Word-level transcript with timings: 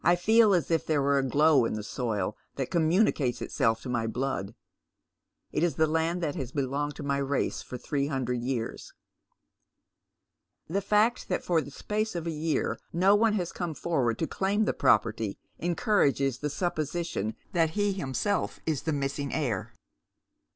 1 0.03 0.17
feel 0.17 0.51
as 0.55 0.71
if 0.71 0.83
there 0.83 0.99
were 0.99 1.19
a 1.19 1.23
glow 1.29 1.63
in 1.63 1.75
the 1.75 1.83
soil 1.83 2.35
that 2.55 2.71
communicates 2.71 3.39
itself 3.39 3.83
to 3.83 3.87
my 3.87 4.07
blood. 4.07 4.55
It 5.51 5.61
is 5.61 5.75
the 5.75 5.85
land 5.85 6.23
that 6.23 6.33
has 6.33 6.51
belonged 6.51 6.95
to 6.95 7.03
my 7.03 7.17
race 7.19 7.61
for 7.61 7.77
three 7.77 8.07
hundred 8.07 8.41
years." 8.41 8.93
The 10.67 10.81
fact 10.81 11.29
that 11.29 11.43
for 11.43 11.61
the 11.61 11.69
space 11.69 12.15
of 12.15 12.25
a 12.25 12.31
year 12.31 12.79
no 12.91 13.13
one 13.13 13.33
has 13.33 13.51
come 13.51 13.75
forward 13.75 14.17
to 14.17 14.25
claim 14.25 14.65
the 14.65 14.73
property 14.73 15.37
encourages 15.59 16.39
the 16.39 16.49
supposition 16.49 17.35
that 17.53 17.77
he 17.77 17.93
himself 17.93 18.59
is 18.65 18.81
the 18.81 18.93
missing 18.93 19.31
heir. 19.31 19.71